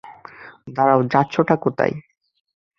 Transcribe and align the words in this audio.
দাঁড়াও, 0.67 0.99
যাচ্ছোটা 1.03 1.55
কোথায়? 1.55 1.95